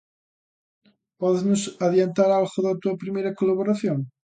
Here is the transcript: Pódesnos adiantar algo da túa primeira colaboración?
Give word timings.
Pódesnos 1.19 1.61
adiantar 1.85 2.29
algo 2.31 2.59
da 2.65 2.77
túa 2.81 2.99
primeira 3.03 3.35
colaboración? 3.39 3.97